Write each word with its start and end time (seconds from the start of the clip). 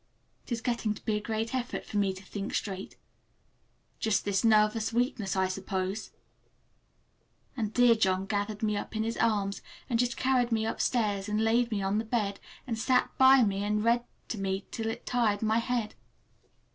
It 0.45 0.51
is 0.51 0.61
getting 0.61 0.95
to 0.95 1.05
be 1.05 1.15
a 1.15 1.21
great 1.21 1.53
effort 1.53 1.85
for 1.85 1.97
me 1.97 2.11
to 2.11 2.23
think 2.23 2.55
straight. 2.55 2.97
Just 3.99 4.25
this 4.25 4.43
nervous 4.43 4.91
weakness, 4.91 5.35
I 5.35 5.47
suppose. 5.47 6.09
And 7.55 7.71
dear 7.71 7.93
John 7.93 8.25
gathered 8.25 8.63
me 8.63 8.75
up 8.75 8.95
in 8.95 9.03
his 9.03 9.15
arms, 9.17 9.61
and 9.87 9.99
just 9.99 10.17
carried 10.17 10.51
me 10.51 10.65
upstairs 10.65 11.29
and 11.29 11.43
laid 11.43 11.69
me 11.69 11.83
on 11.83 11.99
the 11.99 12.03
bed, 12.05 12.39
and 12.65 12.79
sat 12.79 13.15
by 13.19 13.43
me 13.43 13.63
and 13.63 13.83
read 13.83 14.03
to 14.29 14.39
me 14.39 14.65
till 14.71 14.87
it 14.87 15.05
tired 15.05 15.43
my 15.43 15.59
head. 15.59 15.93